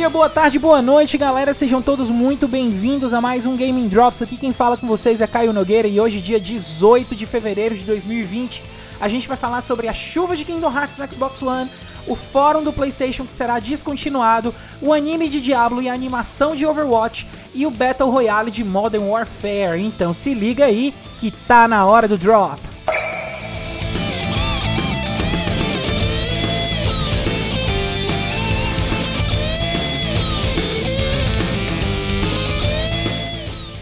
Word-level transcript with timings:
Dia, 0.00 0.08
boa 0.08 0.30
tarde, 0.30 0.58
boa 0.58 0.80
noite, 0.80 1.18
galera. 1.18 1.52
Sejam 1.52 1.82
todos 1.82 2.08
muito 2.08 2.48
bem-vindos 2.48 3.12
a 3.12 3.20
mais 3.20 3.44
um 3.44 3.54
Gaming 3.54 3.86
Drops. 3.86 4.22
Aqui 4.22 4.38
quem 4.38 4.50
fala 4.50 4.78
com 4.78 4.86
vocês 4.86 5.20
é 5.20 5.26
Caio 5.26 5.52
Nogueira 5.52 5.86
e 5.86 6.00
hoje, 6.00 6.22
dia 6.22 6.40
18 6.40 7.14
de 7.14 7.26
fevereiro 7.26 7.76
de 7.76 7.84
2020, 7.84 8.62
a 8.98 9.10
gente 9.10 9.28
vai 9.28 9.36
falar 9.36 9.60
sobre 9.60 9.88
a 9.88 9.92
chuva 9.92 10.34
de 10.34 10.46
Kingdom 10.46 10.74
Hearts 10.74 10.96
no 10.96 11.06
Xbox 11.06 11.42
One, 11.42 11.70
o 12.06 12.16
fórum 12.16 12.62
do 12.62 12.72
PlayStation 12.72 13.26
que 13.26 13.32
será 13.34 13.58
descontinuado, 13.58 14.54
o 14.80 14.94
anime 14.94 15.28
de 15.28 15.38
Diablo 15.38 15.82
e 15.82 15.88
a 15.90 15.92
animação 15.92 16.56
de 16.56 16.64
Overwatch 16.64 17.28
e 17.54 17.66
o 17.66 17.70
Battle 17.70 18.08
Royale 18.08 18.50
de 18.50 18.64
Modern 18.64 19.04
Warfare. 19.04 19.84
Então 19.84 20.14
se 20.14 20.32
liga 20.32 20.64
aí 20.64 20.94
que 21.20 21.30
tá 21.30 21.68
na 21.68 21.84
hora 21.84 22.08
do 22.08 22.16
drop. 22.16 22.69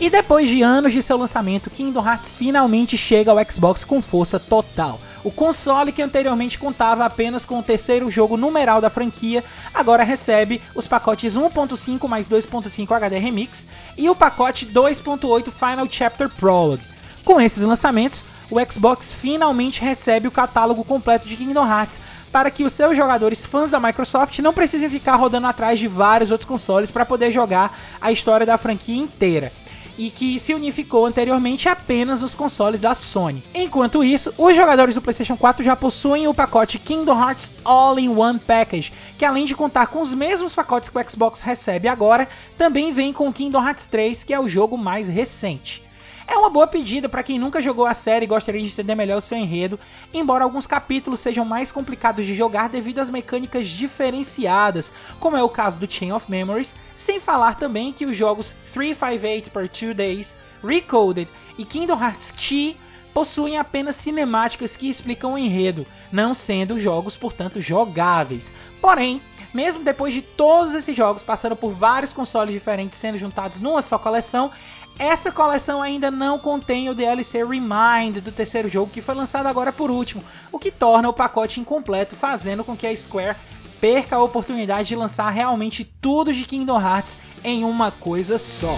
E 0.00 0.08
depois 0.08 0.48
de 0.48 0.62
anos 0.62 0.92
de 0.92 1.02
seu 1.02 1.16
lançamento, 1.16 1.70
Kingdom 1.70 2.06
Hearts 2.06 2.36
finalmente 2.36 2.96
chega 2.96 3.32
ao 3.32 3.44
Xbox 3.44 3.82
com 3.82 4.00
força 4.00 4.38
total. 4.38 5.00
O 5.24 5.32
console 5.32 5.90
que 5.90 6.00
anteriormente 6.00 6.56
contava 6.56 7.04
apenas 7.04 7.44
com 7.44 7.58
o 7.58 7.62
terceiro 7.64 8.08
jogo 8.08 8.36
numeral 8.36 8.80
da 8.80 8.88
franquia, 8.88 9.42
agora 9.74 10.04
recebe 10.04 10.62
os 10.72 10.86
pacotes 10.86 11.34
1.5 11.36 12.06
mais 12.06 12.28
2.5 12.28 12.92
HD 12.92 13.18
Remix 13.18 13.66
e 13.96 14.08
o 14.08 14.14
pacote 14.14 14.66
2.8 14.66 15.50
Final 15.50 15.88
Chapter 15.90 16.28
Prologue. 16.28 16.84
Com 17.24 17.40
esses 17.40 17.64
lançamentos, 17.64 18.22
o 18.52 18.64
Xbox 18.72 19.16
finalmente 19.16 19.80
recebe 19.80 20.28
o 20.28 20.32
catálogo 20.32 20.84
completo 20.84 21.26
de 21.26 21.36
Kingdom 21.36 21.66
Hearts, 21.66 21.98
para 22.30 22.52
que 22.52 22.62
os 22.62 22.72
seus 22.72 22.96
jogadores 22.96 23.44
fãs 23.44 23.72
da 23.72 23.80
Microsoft 23.80 24.38
não 24.38 24.54
precisem 24.54 24.88
ficar 24.88 25.16
rodando 25.16 25.48
atrás 25.48 25.80
de 25.80 25.88
vários 25.88 26.30
outros 26.30 26.48
consoles 26.48 26.90
para 26.90 27.04
poder 27.04 27.32
jogar 27.32 27.76
a 28.00 28.12
história 28.12 28.46
da 28.46 28.56
franquia 28.56 28.96
inteira 28.96 29.50
e 29.98 30.10
que 30.10 30.38
se 30.38 30.54
unificou 30.54 31.04
anteriormente 31.04 31.68
apenas 31.68 32.22
os 32.22 32.34
consoles 32.34 32.80
da 32.80 32.94
Sony. 32.94 33.42
Enquanto 33.52 34.04
isso, 34.04 34.32
os 34.38 34.54
jogadores 34.54 34.94
do 34.94 35.02
PlayStation 35.02 35.36
4 35.36 35.64
já 35.64 35.74
possuem 35.74 36.28
o 36.28 36.32
pacote 36.32 36.78
Kingdom 36.78 37.20
Hearts 37.20 37.50
All-in-One 37.64 38.38
Package, 38.38 38.92
que 39.18 39.24
além 39.24 39.44
de 39.44 39.56
contar 39.56 39.88
com 39.88 40.00
os 40.00 40.14
mesmos 40.14 40.54
pacotes 40.54 40.88
que 40.88 40.98
o 40.98 41.10
Xbox 41.10 41.40
recebe 41.40 41.88
agora, 41.88 42.28
também 42.56 42.92
vem 42.92 43.12
com 43.12 43.28
o 43.28 43.32
Kingdom 43.32 43.66
Hearts 43.66 43.88
3, 43.88 44.22
que 44.22 44.32
é 44.32 44.38
o 44.38 44.48
jogo 44.48 44.78
mais 44.78 45.08
recente. 45.08 45.87
É 46.30 46.36
uma 46.36 46.50
boa 46.50 46.66
pedida 46.66 47.08
para 47.08 47.22
quem 47.22 47.38
nunca 47.38 47.62
jogou 47.62 47.86
a 47.86 47.94
série 47.94 48.26
e 48.26 48.28
gostaria 48.28 48.60
de 48.60 48.68
entender 48.68 48.94
melhor 48.94 49.16
o 49.16 49.20
seu 49.20 49.38
enredo, 49.38 49.80
embora 50.12 50.44
alguns 50.44 50.66
capítulos 50.66 51.20
sejam 51.20 51.42
mais 51.42 51.72
complicados 51.72 52.26
de 52.26 52.34
jogar 52.34 52.68
devido 52.68 52.98
às 52.98 53.08
mecânicas 53.08 53.66
diferenciadas, 53.66 54.92
como 55.18 55.38
é 55.38 55.42
o 55.42 55.48
caso 55.48 55.80
do 55.80 55.90
Chain 55.90 56.12
of 56.12 56.30
Memories, 56.30 56.76
sem 56.94 57.18
falar 57.18 57.54
também 57.54 57.94
que 57.94 58.04
os 58.04 58.14
jogos 58.14 58.54
358 58.74 59.50
per 59.50 59.70
2 59.70 59.96
Days, 59.96 60.36
Recoded 60.62 61.32
e 61.56 61.64
Kingdom 61.64 61.98
Hearts 61.98 62.30
Key 62.30 62.76
possuem 63.14 63.56
apenas 63.56 63.96
cinemáticas 63.96 64.76
que 64.76 64.90
explicam 64.90 65.32
o 65.32 65.38
enredo, 65.38 65.86
não 66.12 66.34
sendo 66.34 66.78
jogos, 66.78 67.16
portanto, 67.16 67.58
jogáveis. 67.58 68.52
Porém, 68.82 69.22
mesmo 69.52 69.82
depois 69.82 70.12
de 70.12 70.20
todos 70.20 70.74
esses 70.74 70.94
jogos 70.94 71.22
passando 71.22 71.56
por 71.56 71.72
vários 71.72 72.12
consoles 72.12 72.52
diferentes 72.52 72.98
sendo 72.98 73.16
juntados 73.16 73.60
numa 73.60 73.82
só 73.82 73.98
coleção, 73.98 74.50
essa 74.98 75.30
coleção 75.30 75.80
ainda 75.80 76.10
não 76.10 76.38
contém 76.38 76.88
o 76.90 76.94
DLC 76.94 77.44
Remind 77.44 78.18
do 78.18 78.32
terceiro 78.32 78.68
jogo, 78.68 78.90
que 78.90 79.00
foi 79.00 79.14
lançado 79.14 79.46
agora 79.46 79.72
por 79.72 79.90
último, 79.90 80.22
o 80.50 80.58
que 80.58 80.70
torna 80.70 81.08
o 81.08 81.12
pacote 81.12 81.60
incompleto, 81.60 82.16
fazendo 82.16 82.64
com 82.64 82.76
que 82.76 82.86
a 82.86 82.96
Square 82.96 83.36
perca 83.80 84.16
a 84.16 84.22
oportunidade 84.22 84.88
de 84.88 84.96
lançar 84.96 85.30
realmente 85.30 85.84
tudo 85.84 86.32
de 86.32 86.44
Kingdom 86.44 86.80
Hearts 86.80 87.16
em 87.44 87.64
uma 87.64 87.92
coisa 87.92 88.38
só. 88.38 88.76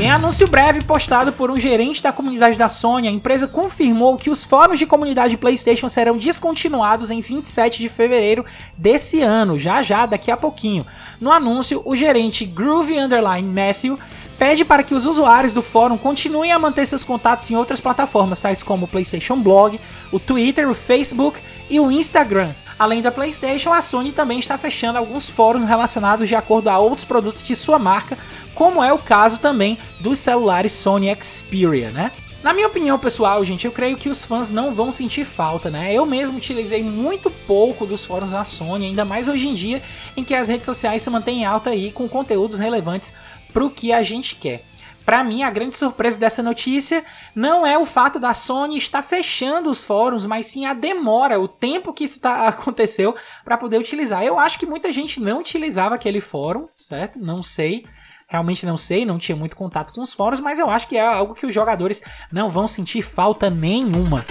Em 0.00 0.10
anúncio 0.10 0.48
breve 0.48 0.82
postado 0.82 1.32
por 1.32 1.50
um 1.50 1.56
gerente 1.56 2.02
da 2.02 2.12
comunidade 2.12 2.58
da 2.58 2.68
Sony, 2.68 3.06
a 3.06 3.10
empresa 3.10 3.46
confirmou 3.46 4.16
que 4.16 4.30
os 4.30 4.42
fóruns 4.42 4.78
de 4.78 4.86
comunidade 4.86 5.36
PlayStation 5.36 5.88
serão 5.88 6.16
descontinuados 6.16 7.10
em 7.10 7.20
27 7.20 7.78
de 7.78 7.88
fevereiro 7.88 8.44
desse 8.76 9.20
ano, 9.20 9.58
já 9.58 9.82
já, 9.82 10.06
daqui 10.06 10.30
a 10.30 10.36
pouquinho. 10.36 10.84
No 11.20 11.30
anúncio, 11.30 11.82
o 11.84 11.94
gerente 11.94 12.44
Groovy 12.44 12.98
Underline 12.98 13.46
Matthew 13.46 13.98
pede 14.38 14.64
para 14.64 14.82
que 14.82 14.94
os 14.94 15.06
usuários 15.06 15.52
do 15.52 15.62
fórum 15.62 15.96
continuem 15.96 16.50
a 16.50 16.58
manter 16.58 16.84
seus 16.86 17.04
contatos 17.04 17.48
em 17.48 17.54
outras 17.54 17.80
plataformas, 17.80 18.40
tais 18.40 18.60
como 18.60 18.86
o 18.86 18.88
PlayStation 18.88 19.36
Blog, 19.36 19.78
o 20.10 20.18
Twitter, 20.18 20.68
o 20.68 20.74
Facebook 20.74 21.38
e 21.70 21.78
o 21.78 21.92
Instagram. 21.92 22.50
Além 22.78 23.02
da 23.02 23.12
PlayStation, 23.12 23.72
a 23.72 23.80
Sony 23.80 24.12
também 24.12 24.38
está 24.38 24.58
fechando 24.58 24.98
alguns 24.98 25.28
fóruns 25.28 25.66
relacionados 25.66 26.28
de 26.28 26.34
acordo 26.34 26.68
a 26.68 26.78
outros 26.78 27.04
produtos 27.04 27.46
de 27.46 27.54
sua 27.54 27.78
marca, 27.78 28.18
como 28.54 28.82
é 28.82 28.92
o 28.92 28.98
caso 28.98 29.38
também 29.38 29.78
dos 30.00 30.18
celulares 30.18 30.72
Sony 30.72 31.14
Xperia, 31.14 31.90
né? 31.90 32.12
Na 32.42 32.52
minha 32.52 32.66
opinião 32.66 32.98
pessoal, 32.98 33.44
gente, 33.44 33.66
eu 33.66 33.70
creio 33.70 33.96
que 33.96 34.08
os 34.08 34.24
fãs 34.24 34.50
não 34.50 34.74
vão 34.74 34.90
sentir 34.90 35.24
falta, 35.24 35.70
né? 35.70 35.94
Eu 35.94 36.04
mesmo 36.04 36.38
utilizei 36.38 36.82
muito 36.82 37.30
pouco 37.30 37.86
dos 37.86 38.04
fóruns 38.04 38.32
da 38.32 38.42
Sony, 38.42 38.86
ainda 38.86 39.04
mais 39.04 39.28
hoje 39.28 39.46
em 39.46 39.54
dia 39.54 39.80
em 40.16 40.24
que 40.24 40.34
as 40.34 40.48
redes 40.48 40.66
sociais 40.66 41.04
se 41.04 41.10
mantêm 41.10 41.44
alta 41.44 41.70
aí 41.70 41.92
com 41.92 42.08
conteúdos 42.08 42.58
relevantes 42.58 43.12
para 43.52 43.64
o 43.64 43.70
que 43.70 43.92
a 43.92 44.02
gente 44.02 44.34
quer. 44.34 44.64
Para 45.04 45.24
mim, 45.24 45.42
a 45.42 45.50
grande 45.50 45.76
surpresa 45.76 46.18
dessa 46.18 46.42
notícia 46.42 47.04
não 47.34 47.66
é 47.66 47.76
o 47.76 47.84
fato 47.86 48.18
da 48.18 48.34
Sony 48.34 48.76
estar 48.76 49.02
fechando 49.02 49.68
os 49.70 49.84
fóruns, 49.84 50.24
mas 50.24 50.46
sim 50.46 50.64
a 50.64 50.74
demora, 50.74 51.40
o 51.40 51.48
tempo 51.48 51.92
que 51.92 52.04
isso 52.04 52.20
tá, 52.20 52.46
aconteceu 52.48 53.14
para 53.44 53.58
poder 53.58 53.78
utilizar. 53.78 54.22
Eu 54.22 54.38
acho 54.38 54.58
que 54.58 54.66
muita 54.66 54.92
gente 54.92 55.20
não 55.20 55.40
utilizava 55.40 55.94
aquele 55.94 56.20
fórum, 56.20 56.68
certo? 56.76 57.18
Não 57.18 57.42
sei. 57.42 57.84
Realmente 58.28 58.64
não 58.64 58.78
sei, 58.78 59.04
não 59.04 59.18
tinha 59.18 59.36
muito 59.36 59.54
contato 59.54 59.92
com 59.92 60.00
os 60.00 60.14
fóruns, 60.14 60.40
mas 60.40 60.58
eu 60.58 60.70
acho 60.70 60.88
que 60.88 60.96
é 60.96 61.02
algo 61.02 61.34
que 61.34 61.44
os 61.44 61.54
jogadores 61.54 62.02
não 62.32 62.50
vão 62.50 62.66
sentir 62.66 63.02
falta 63.02 63.50
nenhuma. 63.50 64.24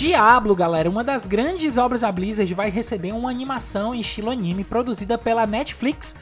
Diablo, 0.00 0.54
galera, 0.56 0.88
uma 0.88 1.04
das 1.04 1.26
grandes 1.26 1.76
obras 1.76 2.00
da 2.00 2.10
Blizzard, 2.10 2.54
vai 2.54 2.70
receber 2.70 3.12
uma 3.12 3.28
animação 3.28 3.94
em 3.94 4.00
estilo 4.00 4.30
anime 4.30 4.64
produzida 4.64 5.18
pela 5.18 5.46
Netflix, 5.46 6.16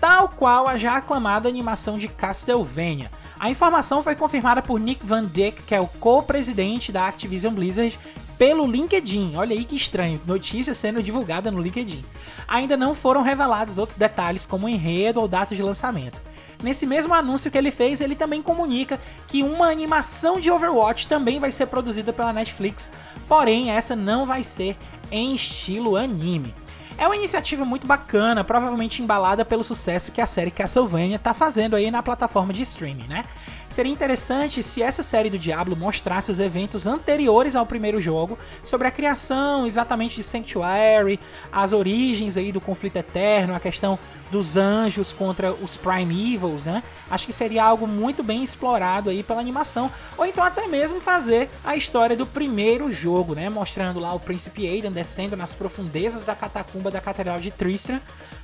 tal 0.00 0.28
qual 0.28 0.68
a 0.68 0.78
já 0.78 0.98
aclamada 0.98 1.48
animação 1.48 1.98
de 1.98 2.06
Castlevania. 2.06 3.10
A 3.36 3.50
informação 3.50 4.04
foi 4.04 4.14
confirmada 4.14 4.62
por 4.62 4.78
Nick 4.78 5.04
Van 5.04 5.24
Dyck, 5.24 5.64
que 5.64 5.74
é 5.74 5.80
o 5.80 5.88
co-presidente 5.88 6.92
da 6.92 7.08
Activision 7.08 7.52
Blizzard, 7.52 7.98
pelo 8.38 8.70
LinkedIn. 8.70 9.34
Olha 9.34 9.56
aí 9.56 9.64
que 9.64 9.74
estranho, 9.74 10.20
notícia 10.24 10.72
sendo 10.72 11.02
divulgada 11.02 11.50
no 11.50 11.60
LinkedIn. 11.60 12.04
Ainda 12.46 12.76
não 12.76 12.94
foram 12.94 13.22
revelados 13.22 13.78
outros 13.78 13.98
detalhes 13.98 14.46
como 14.46 14.68
enredo 14.68 15.20
ou 15.20 15.26
data 15.26 15.56
de 15.56 15.62
lançamento. 15.62 16.22
Nesse 16.64 16.86
mesmo 16.86 17.12
anúncio 17.12 17.50
que 17.50 17.58
ele 17.58 17.70
fez, 17.70 18.00
ele 18.00 18.16
também 18.16 18.40
comunica 18.40 18.98
que 19.28 19.42
uma 19.42 19.68
animação 19.68 20.40
de 20.40 20.50
Overwatch 20.50 21.06
também 21.06 21.38
vai 21.38 21.50
ser 21.50 21.66
produzida 21.66 22.10
pela 22.10 22.32
Netflix, 22.32 22.90
porém 23.28 23.70
essa 23.70 23.94
não 23.94 24.24
vai 24.24 24.42
ser 24.42 24.74
em 25.10 25.34
estilo 25.34 25.94
anime. 25.94 26.54
É 26.96 27.06
uma 27.06 27.16
iniciativa 27.16 27.64
muito 27.64 27.86
bacana, 27.86 28.44
provavelmente 28.44 29.02
embalada 29.02 29.44
pelo 29.44 29.64
sucesso 29.64 30.12
que 30.12 30.20
a 30.20 30.26
série 30.26 30.50
Castlevania 30.50 31.16
está 31.16 31.34
fazendo 31.34 31.74
aí 31.74 31.90
na 31.90 32.02
plataforma 32.02 32.52
de 32.52 32.62
streaming, 32.62 33.06
né? 33.08 33.24
Seria 33.68 33.90
interessante 33.90 34.62
se 34.62 34.80
essa 34.80 35.02
série 35.02 35.28
do 35.28 35.36
Diablo 35.36 35.74
mostrasse 35.74 36.30
os 36.30 36.38
eventos 36.38 36.86
anteriores 36.86 37.56
ao 37.56 37.66
primeiro 37.66 38.00
jogo, 38.00 38.38
sobre 38.62 38.86
a 38.86 38.90
criação 38.90 39.66
exatamente 39.66 40.14
de 40.14 40.22
Sanctuary, 40.22 41.18
as 41.50 41.72
origens 41.72 42.36
aí 42.36 42.52
do 42.52 42.60
conflito 42.60 42.96
eterno, 42.96 43.52
a 43.52 43.58
questão 43.58 43.98
dos 44.30 44.56
anjos 44.56 45.12
contra 45.12 45.52
os 45.52 45.76
Primeavals, 45.76 46.64
né? 46.64 46.82
Acho 47.10 47.26
que 47.26 47.32
seria 47.32 47.64
algo 47.64 47.86
muito 47.86 48.22
bem 48.22 48.44
explorado 48.44 49.10
aí 49.10 49.22
pela 49.22 49.40
animação, 49.40 49.90
ou 50.16 50.24
então 50.24 50.42
até 50.42 50.66
mesmo 50.68 51.00
fazer 51.00 51.50
a 51.64 51.76
história 51.76 52.16
do 52.16 52.26
primeiro 52.26 52.92
jogo, 52.92 53.34
né? 53.34 53.48
Mostrando 53.48 53.98
lá 53.98 54.12
o 54.14 54.20
príncipe 54.20 54.68
Aidan 54.68 54.92
descendo 54.92 55.36
nas 55.36 55.52
profundezas 55.52 56.24
da 56.24 56.34
catacumba 56.34 56.83
da 56.90 57.00
Catedral 57.00 57.40
de 57.40 57.50
Tristram 57.50 58.00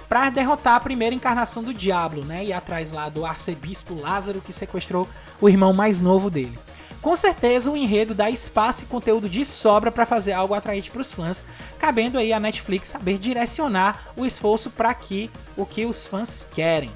para 0.08 0.28
derrotar 0.30 0.74
a 0.74 0.80
primeira 0.80 1.14
encarnação 1.14 1.62
do 1.62 1.72
Diablo, 1.72 2.24
né? 2.24 2.44
E 2.44 2.52
atrás 2.52 2.90
lá 2.90 3.08
do 3.08 3.24
arcebispo 3.24 3.94
Lázaro 3.94 4.40
que 4.40 4.52
sequestrou 4.52 5.08
o 5.40 5.48
irmão 5.48 5.72
mais 5.72 6.00
novo 6.00 6.28
dele. 6.28 6.58
Com 7.00 7.16
certeza 7.16 7.70
o 7.70 7.76
enredo 7.76 8.14
dá 8.14 8.28
espaço 8.28 8.82
e 8.82 8.86
conteúdo 8.86 9.28
de 9.28 9.44
sobra 9.44 9.90
para 9.90 10.04
fazer 10.04 10.32
algo 10.32 10.52
atraente 10.52 10.90
para 10.90 11.00
os 11.00 11.12
fãs, 11.12 11.44
cabendo 11.78 12.18
aí 12.18 12.32
a 12.32 12.40
Netflix 12.40 12.88
saber 12.88 13.18
direcionar 13.18 14.08
o 14.16 14.26
esforço 14.26 14.70
para 14.70 14.92
que 14.92 15.30
o 15.56 15.64
que 15.64 15.86
os 15.86 16.04
fãs 16.04 16.46
querem. 16.52 16.90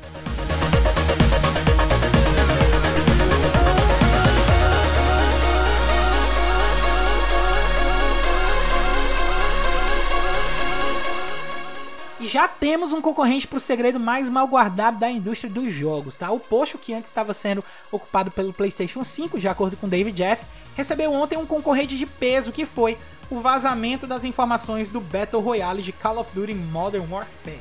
Já 12.34 12.48
temos 12.48 12.92
um 12.92 13.00
concorrente 13.00 13.46
para 13.46 13.58
o 13.58 13.60
segredo 13.60 14.00
mais 14.00 14.28
mal 14.28 14.48
guardado 14.48 14.98
da 14.98 15.08
indústria 15.08 15.48
dos 15.48 15.72
jogos, 15.72 16.16
tá? 16.16 16.32
O 16.32 16.40
posto 16.40 16.76
que 16.76 16.92
antes 16.92 17.08
estava 17.08 17.32
sendo 17.32 17.62
ocupado 17.92 18.28
pelo 18.28 18.52
PlayStation 18.52 19.04
5, 19.04 19.38
de 19.38 19.46
acordo 19.46 19.76
com 19.76 19.88
David 19.88 20.16
Jeff, 20.16 20.44
recebeu 20.76 21.12
ontem 21.12 21.38
um 21.38 21.46
concorrente 21.46 21.96
de 21.96 22.04
peso 22.04 22.50
que 22.50 22.66
foi 22.66 22.98
o 23.30 23.38
vazamento 23.38 24.04
das 24.04 24.24
informações 24.24 24.88
do 24.88 25.00
Battle 25.00 25.40
Royale 25.40 25.80
de 25.80 25.92
Call 25.92 26.18
of 26.18 26.28
Duty 26.34 26.54
Modern 26.54 27.06
Warfare. 27.08 27.60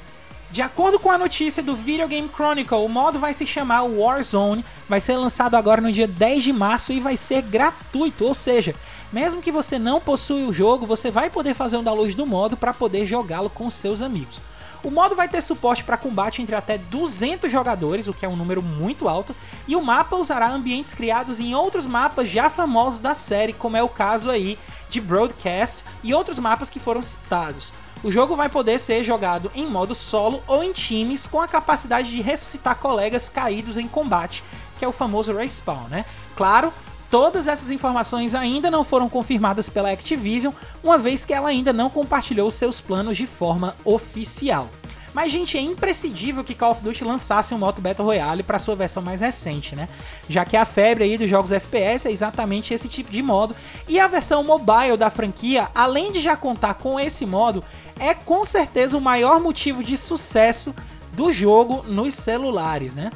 De 0.49 0.63
acordo 0.63 0.97
com 0.97 1.11
a 1.11 1.19
notícia 1.19 1.61
do 1.61 1.75
Video 1.75 2.07
Game 2.07 2.27
Chronicle, 2.27 2.77
o 2.77 2.89
modo 2.89 3.19
vai 3.19 3.35
se 3.35 3.45
chamar 3.45 3.83
Warzone, 3.83 4.65
vai 4.89 4.99
ser 4.99 5.17
lançado 5.17 5.53
agora 5.53 5.81
no 5.81 5.91
dia 5.91 6.07
10 6.07 6.45
de 6.45 6.51
março 6.51 6.91
e 6.91 6.99
vai 6.99 7.15
ser 7.15 7.43
gratuito, 7.43 8.25
ou 8.25 8.33
seja, 8.33 8.73
mesmo 9.11 9.39
que 9.39 9.51
você 9.51 9.77
não 9.77 10.01
possui 10.01 10.45
o 10.45 10.53
jogo, 10.53 10.87
você 10.87 11.11
vai 11.11 11.29
poder 11.29 11.53
fazer 11.53 11.77
um 11.77 11.83
download 11.83 12.15
do 12.15 12.25
modo 12.25 12.57
para 12.57 12.73
poder 12.73 13.05
jogá-lo 13.05 13.51
com 13.51 13.69
seus 13.69 14.01
amigos. 14.01 14.41
O 14.83 14.91
modo 14.91 15.15
vai 15.15 15.29
ter 15.29 15.41
suporte 15.41 15.81
para 15.81 15.95
combate 15.95 16.41
entre 16.41 16.53
até 16.53 16.77
200 16.77 17.49
jogadores, 17.49 18.09
o 18.09 18.13
que 18.13 18.25
é 18.25 18.29
um 18.29 18.35
número 18.35 18.61
muito 18.61 19.07
alto, 19.07 19.33
e 19.65 19.77
o 19.77 19.81
mapa 19.81 20.17
usará 20.17 20.49
ambientes 20.49 20.93
criados 20.93 21.39
em 21.39 21.55
outros 21.55 21.85
mapas 21.85 22.27
já 22.29 22.49
famosos 22.49 22.99
da 22.99 23.15
série, 23.15 23.53
como 23.53 23.77
é 23.77 23.81
o 23.81 23.87
caso 23.87 24.29
aí 24.29 24.59
de 24.89 24.99
Broadcast 24.99 25.85
e 26.03 26.13
outros 26.13 26.37
mapas 26.37 26.69
que 26.69 26.81
foram 26.81 27.01
citados. 27.01 27.71
O 28.03 28.11
jogo 28.11 28.35
vai 28.35 28.49
poder 28.49 28.77
ser 28.77 29.05
jogado 29.05 29.49
em 29.55 29.65
modo 29.65 29.95
solo 29.95 30.43
ou 30.45 30.61
em 30.61 30.73
times 30.73 31.27
com 31.27 31.39
a 31.39 31.47
capacidade 31.47 32.11
de 32.11 32.21
ressuscitar 32.21 32.75
colegas 32.75 33.29
caídos 33.29 33.77
em 33.77 33.87
combate, 33.87 34.43
que 34.77 34.83
é 34.83 34.87
o 34.87 34.91
famoso 34.91 35.33
respawn, 35.33 35.87
né? 35.87 36.03
Claro, 36.35 36.73
todas 37.13 37.47
essas 37.47 37.69
informações 37.69 38.33
ainda 38.33 38.71
não 38.71 38.83
foram 38.83 39.07
confirmadas 39.07 39.69
pela 39.69 39.91
Activision, 39.91 40.51
uma 40.83 40.97
vez 40.97 41.23
que 41.23 41.31
ela 41.31 41.49
ainda 41.49 41.71
não 41.71 41.87
compartilhou 41.87 42.49
seus 42.49 42.81
planos 42.81 43.15
de 43.15 43.27
forma 43.27 43.75
oficial. 43.85 44.67
Mas, 45.13 45.31
gente, 45.31 45.55
é 45.55 45.61
imprescindível 45.61 46.43
que 46.43 46.55
Call 46.55 46.71
of 46.71 46.81
Duty 46.81 47.03
lançasse 47.03 47.53
um 47.53 47.59
modo 47.59 47.79
Battle 47.79 48.03
Royale 48.03 48.41
para 48.41 48.57
sua 48.57 48.73
versão 48.73 49.03
mais 49.03 49.21
recente, 49.21 49.75
né? 49.75 49.87
Já 50.27 50.43
que 50.43 50.57
a 50.57 50.65
febre 50.65 51.03
aí 51.03 51.15
dos 51.15 51.29
jogos 51.29 51.51
FPS 51.51 52.07
é 52.07 52.11
exatamente 52.11 52.73
esse 52.73 52.87
tipo 52.87 53.11
de 53.11 53.21
modo. 53.21 53.55
E 53.87 53.99
a 53.99 54.07
versão 54.07 54.43
mobile 54.43 54.97
da 54.97 55.11
franquia, 55.11 55.67
além 55.75 56.11
de 56.11 56.19
já 56.19 56.35
contar 56.35 56.73
com 56.73 56.99
esse 56.99 57.27
modo, 57.27 57.63
é 57.99 58.15
com 58.15 58.43
certeza 58.43 58.97
o 58.97 59.01
maior 59.01 59.39
motivo 59.39 59.83
de 59.83 59.97
sucesso 59.97 60.73
do 61.11 61.31
jogo 61.31 61.85
nos 61.87 62.15
celulares, 62.15 62.95
né? 62.95 63.11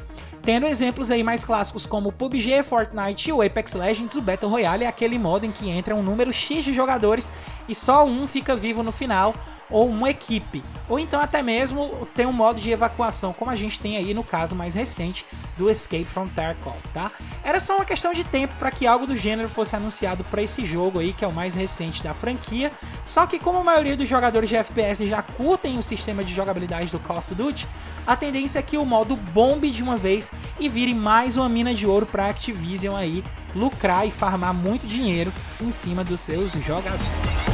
Tendo 0.48 0.64
exemplos 0.64 1.10
aí 1.10 1.22
mais 1.22 1.44
clássicos 1.44 1.84
como 1.84 2.10
PUBG, 2.10 2.62
Fortnite 2.62 3.30
o 3.30 3.42
Apex 3.42 3.74
Legends, 3.74 4.14
o 4.14 4.22
Battle 4.22 4.50
Royale 4.50 4.84
é 4.84 4.86
aquele 4.86 5.18
modo 5.18 5.44
em 5.44 5.52
que 5.52 5.68
entra 5.68 5.94
um 5.94 6.02
número 6.02 6.32
X 6.32 6.64
de 6.64 6.72
jogadores 6.72 7.30
e 7.68 7.74
só 7.74 8.02
um 8.06 8.26
fica 8.26 8.56
vivo 8.56 8.82
no 8.82 8.90
final, 8.90 9.34
ou 9.70 9.88
uma 9.88 10.10
equipe, 10.10 10.62
ou 10.88 10.98
então 10.98 11.20
até 11.20 11.42
mesmo 11.42 12.06
tem 12.14 12.26
um 12.26 12.32
modo 12.32 12.60
de 12.60 12.70
evacuação, 12.70 13.32
como 13.32 13.50
a 13.50 13.56
gente 13.56 13.78
tem 13.80 13.96
aí 13.96 14.14
no 14.14 14.24
caso 14.24 14.54
mais 14.54 14.74
recente 14.74 15.26
do 15.56 15.68
Escape 15.70 16.06
from 16.06 16.28
Tarkov, 16.28 16.76
tá? 16.94 17.10
Era 17.42 17.60
só 17.60 17.76
uma 17.76 17.84
questão 17.84 18.12
de 18.12 18.24
tempo 18.24 18.54
para 18.58 18.70
que 18.70 18.86
algo 18.86 19.06
do 19.06 19.16
gênero 19.16 19.48
fosse 19.48 19.76
anunciado 19.76 20.24
para 20.24 20.42
esse 20.42 20.64
jogo 20.64 20.98
aí, 21.00 21.12
que 21.12 21.24
é 21.24 21.28
o 21.28 21.32
mais 21.32 21.54
recente 21.54 22.02
da 22.02 22.14
franquia. 22.14 22.70
Só 23.04 23.26
que 23.26 23.38
como 23.38 23.58
a 23.58 23.64
maioria 23.64 23.96
dos 23.96 24.08
jogadores 24.08 24.48
de 24.48 24.56
FPS 24.56 25.06
já 25.06 25.22
curtem 25.22 25.78
o 25.78 25.82
sistema 25.82 26.22
de 26.22 26.34
jogabilidade 26.34 26.92
do 26.92 26.98
Call 26.98 27.18
of 27.18 27.34
Duty, 27.34 27.66
a 28.06 28.16
tendência 28.16 28.58
é 28.58 28.62
que 28.62 28.78
o 28.78 28.84
modo 28.84 29.16
bombe 29.16 29.70
de 29.70 29.82
uma 29.82 29.96
vez 29.96 30.30
e 30.58 30.68
vire 30.68 30.94
mais 30.94 31.36
uma 31.36 31.48
mina 31.48 31.74
de 31.74 31.86
ouro 31.86 32.06
para 32.06 32.28
Activision 32.28 32.96
aí 32.96 33.22
lucrar 33.54 34.06
e 34.06 34.10
farmar 34.10 34.54
muito 34.54 34.86
dinheiro 34.86 35.32
em 35.60 35.72
cima 35.72 36.04
dos 36.04 36.20
seus 36.20 36.52
jogadores. 36.52 37.47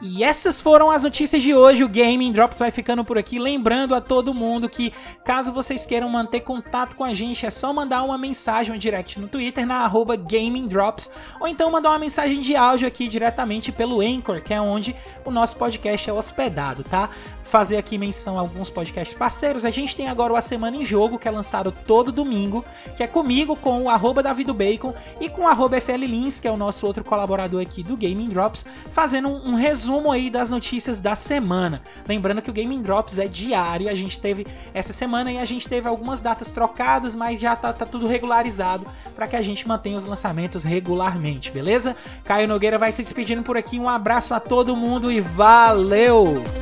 E 0.00 0.22
essas 0.22 0.60
foram 0.60 0.90
as 0.90 1.02
notícias 1.02 1.42
de 1.42 1.54
hoje. 1.54 1.82
O 1.82 1.88
Gaming 1.88 2.30
Drops 2.30 2.58
vai 2.58 2.70
ficando 2.70 3.04
por 3.04 3.18
aqui. 3.18 3.38
Lembrando 3.38 3.94
a 3.94 4.00
todo 4.00 4.32
mundo 4.32 4.68
que, 4.68 4.92
caso 5.24 5.52
vocês 5.52 5.84
queiram 5.84 6.08
manter 6.08 6.40
contato 6.40 6.94
com 6.94 7.04
a 7.04 7.12
gente, 7.12 7.44
é 7.44 7.50
só 7.50 7.72
mandar 7.72 8.04
uma 8.04 8.16
mensagem, 8.16 8.74
um 8.74 8.78
direct 8.78 9.18
no 9.18 9.26
Twitter, 9.26 9.66
na 9.66 9.78
arroba 9.78 10.14
Gaming 10.16 10.68
Drops, 10.68 11.10
ou 11.40 11.48
então 11.48 11.70
mandar 11.70 11.90
uma 11.90 11.98
mensagem 11.98 12.40
de 12.40 12.54
áudio 12.54 12.86
aqui 12.86 13.08
diretamente 13.08 13.72
pelo 13.72 14.00
Anchor, 14.00 14.40
que 14.40 14.54
é 14.54 14.60
onde 14.60 14.94
o 15.24 15.30
nosso 15.30 15.56
podcast 15.56 16.08
é 16.08 16.12
hospedado, 16.12 16.84
tá? 16.84 17.10
Fazer 17.48 17.76
aqui 17.76 17.98
menção 17.98 18.36
a 18.36 18.40
alguns 18.40 18.70
podcasts 18.70 19.16
parceiros. 19.16 19.64
A 19.64 19.70
gente 19.70 19.96
tem 19.96 20.08
agora 20.08 20.32
o 20.32 20.36
A 20.36 20.42
Semana 20.42 20.76
em 20.76 20.84
Jogo, 20.84 21.18
que 21.18 21.26
é 21.26 21.30
lançado 21.30 21.72
todo 21.86 22.12
domingo, 22.12 22.64
que 22.96 23.02
é 23.02 23.06
comigo, 23.06 23.56
com 23.56 23.82
o 23.82 23.90
arroba 23.90 24.22
Bacon 24.22 24.94
e 25.20 25.28
com 25.28 25.42
o 25.42 25.48
arroba 25.48 25.80
FL 25.80 26.04
Lins, 26.04 26.38
que 26.38 26.46
é 26.46 26.50
o 26.50 26.56
nosso 26.56 26.86
outro 26.86 27.02
colaborador 27.02 27.62
aqui 27.62 27.82
do 27.82 27.96
Gaming 27.96 28.28
Drops, 28.28 28.66
fazendo 28.92 29.28
um, 29.28 29.50
um, 29.50 29.54
resumo 29.54 30.12
aí 30.12 30.30
das 30.30 30.50
notícias 30.50 31.00
da 31.00 31.16
semana. 31.16 31.82
Lembrando 32.06 32.42
que 32.42 32.50
o 32.50 32.52
Gaming 32.52 32.82
Drops 32.82 33.18
é 33.18 33.26
diário, 33.26 33.88
a 33.88 33.94
gente 33.94 34.20
teve 34.20 34.46
essa 34.74 34.92
semana 34.92 35.32
e 35.32 35.38
a 35.38 35.44
gente 35.44 35.68
teve 35.68 35.88
algumas 35.88 36.20
datas 36.20 36.52
trocadas, 36.52 37.14
mas 37.14 37.40
já 37.40 37.56
tá, 37.56 37.72
tá 37.72 37.86
tudo 37.86 38.06
regularizado 38.06 38.86
para 39.16 39.26
que 39.26 39.36
a 39.36 39.42
gente 39.42 39.66
mantenha 39.66 39.96
os 39.96 40.06
lançamentos 40.06 40.62
regularmente, 40.62 41.50
beleza? 41.50 41.96
Caio 42.24 42.46
Nogueira 42.46 42.78
vai 42.78 42.92
se 42.92 43.02
despedindo 43.02 43.42
por 43.42 43.56
aqui, 43.56 43.78
um 43.78 43.88
abraço 43.88 44.34
a 44.34 44.40
todo 44.40 44.76
mundo 44.76 45.10
e 45.10 45.20
valeu! 45.20 46.57